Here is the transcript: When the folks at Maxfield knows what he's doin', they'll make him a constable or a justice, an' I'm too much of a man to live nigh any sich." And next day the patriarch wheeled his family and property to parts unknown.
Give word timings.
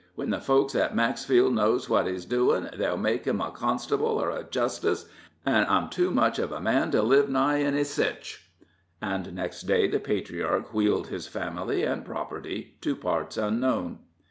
When 0.15 0.31
the 0.31 0.41
folks 0.41 0.73
at 0.73 0.95
Maxfield 0.95 1.53
knows 1.53 1.87
what 1.87 2.07
he's 2.07 2.25
doin', 2.25 2.71
they'll 2.75 2.97
make 2.97 3.25
him 3.25 3.39
a 3.39 3.51
constable 3.51 4.19
or 4.19 4.31
a 4.31 4.43
justice, 4.43 5.07
an' 5.45 5.67
I'm 5.69 5.89
too 5.91 6.09
much 6.09 6.39
of 6.39 6.51
a 6.51 6.59
man 6.59 6.89
to 6.89 7.03
live 7.03 7.29
nigh 7.29 7.61
any 7.61 7.83
sich." 7.83 8.49
And 8.99 9.31
next 9.35 9.61
day 9.67 9.87
the 9.87 9.99
patriarch 9.99 10.73
wheeled 10.73 11.09
his 11.09 11.27
family 11.27 11.83
and 11.83 12.03
property 12.03 12.79
to 12.81 12.95
parts 12.95 13.37
unknown. 13.37 13.99